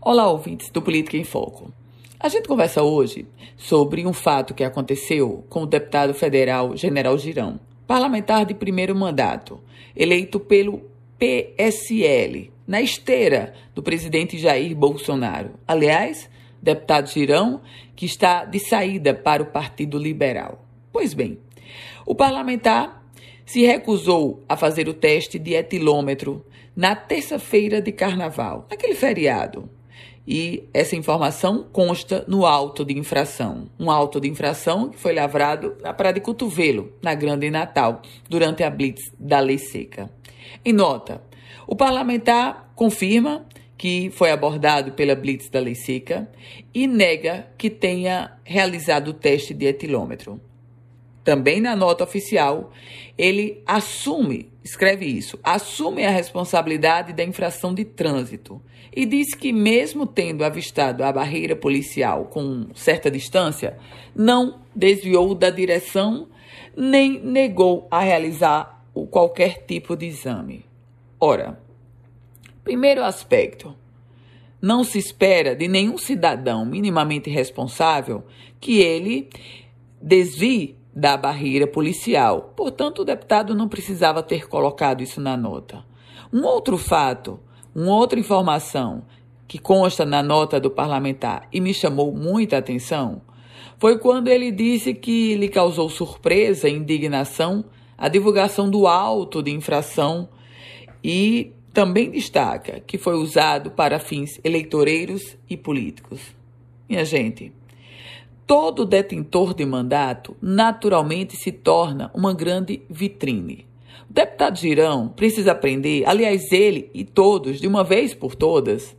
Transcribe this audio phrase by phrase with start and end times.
[0.00, 1.72] Olá, ouvintes do Política em Foco.
[2.18, 7.60] A gente conversa hoje sobre um fato que aconteceu com o deputado federal General Girão,
[7.86, 9.60] parlamentar de primeiro mandato,
[9.94, 10.82] eleito pelo
[11.18, 15.50] PSL, na esteira do presidente Jair Bolsonaro.
[15.68, 16.28] Aliás,
[16.60, 17.60] deputado Girão,
[17.94, 20.64] que está de saída para o Partido Liberal.
[20.92, 21.38] Pois bem,
[22.04, 23.04] o parlamentar
[23.44, 29.68] se recusou a fazer o teste de etilômetro na terça-feira de carnaval, naquele feriado.
[30.26, 33.68] E essa informação consta no auto de infração.
[33.78, 38.62] Um auto de infração que foi lavrado na Praia de Cotovelo, na Grande Natal, durante
[38.62, 40.08] a blitz da Lei Seca.
[40.64, 41.22] Em nota,
[41.66, 43.46] o parlamentar confirma
[43.82, 46.30] que foi abordado pela Blitz da Lei Seca
[46.72, 50.40] e nega que tenha realizado o teste de etilômetro.
[51.24, 52.70] Também na nota oficial,
[53.18, 58.60] ele assume, escreve isso, assume a responsabilidade da infração de trânsito
[58.94, 63.78] e diz que, mesmo tendo avistado a barreira policial com certa distância,
[64.14, 66.28] não desviou da direção
[66.76, 70.64] nem negou a realizar qualquer tipo de exame.
[71.18, 71.58] Ora,
[72.64, 73.74] Primeiro aspecto:
[74.60, 78.24] não se espera de nenhum cidadão minimamente responsável
[78.60, 79.28] que ele
[80.00, 82.52] desvie da barreira policial.
[82.56, 85.84] Portanto, o deputado não precisava ter colocado isso na nota.
[86.32, 87.40] Um outro fato,
[87.74, 89.04] uma outra informação
[89.48, 93.22] que consta na nota do parlamentar e me chamou muita atenção
[93.78, 97.64] foi quando ele disse que lhe causou surpresa e indignação
[97.98, 100.28] a divulgação do auto de infração
[101.02, 106.20] e também destaca que foi usado para fins eleitoreiros e políticos.
[106.88, 107.52] Minha gente,
[108.46, 113.66] todo detentor de mandato naturalmente se torna uma grande vitrine.
[114.08, 118.94] O deputado Girão precisa aprender, aliás, ele e todos, de uma vez por todas,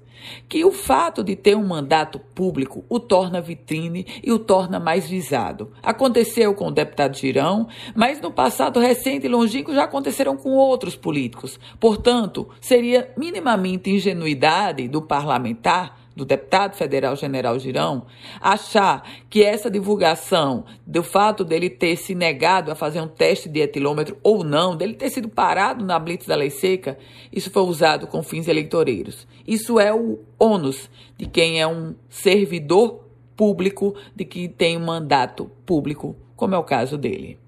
[0.48, 5.08] que o fato de ter um mandato público o torna vitrine e o torna mais
[5.08, 5.72] visado.
[5.82, 10.96] Aconteceu com o deputado Girão, mas no passado recente e longínquo já aconteceram com outros
[10.96, 11.60] políticos.
[11.80, 18.06] Portanto, seria minimamente ingenuidade do parlamentar do deputado federal General Girão,
[18.40, 23.60] achar que essa divulgação do fato dele ter se negado a fazer um teste de
[23.60, 26.98] etilômetro ou não, dele ter sido parado na blitz da lei seca,
[27.32, 29.28] isso foi usado com fins eleitoreiros.
[29.48, 33.04] Isso é o ônus de quem é um servidor
[33.36, 37.40] público, de que tem um mandato público, como é o caso dele.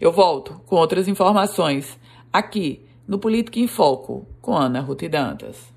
[0.00, 1.98] Eu volto com outras informações
[2.32, 5.72] aqui no Política em Foco com Ana Ruth Dantas.